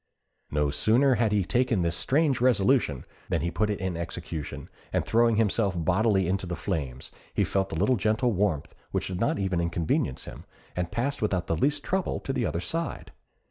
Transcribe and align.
No 0.49 0.71
sooner 0.71 1.13
had 1.13 1.31
he 1.31 1.43
taken 1.45 1.83
this 1.83 1.95
strange 1.95 2.41
resolution 2.41 3.05
than 3.29 3.41
he 3.41 3.51
put 3.51 3.69
it 3.69 3.79
in 3.79 3.95
execution, 3.95 4.67
and 4.91 5.05
throwing 5.05 5.35
himself 5.35 5.75
bodily 5.77 6.27
into 6.27 6.47
the 6.47 6.55
flames, 6.55 7.11
he 7.35 7.43
felt 7.43 7.71
a 7.71 7.75
little 7.75 7.97
gentle 7.97 8.31
warmth 8.31 8.73
which 8.89 9.09
did 9.09 9.19
not 9.19 9.37
even 9.37 9.61
inconvenience 9.61 10.25
him, 10.25 10.45
and 10.75 10.89
passed 10.91 11.21
without 11.21 11.45
the 11.45 11.55
least 11.55 11.83
trouble 11.83 12.19
to 12.21 12.33
the 12.33 12.47
other 12.47 12.59
side. 12.59 13.11